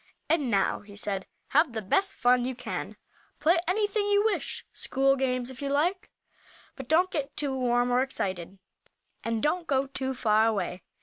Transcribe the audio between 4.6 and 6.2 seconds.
school games if you like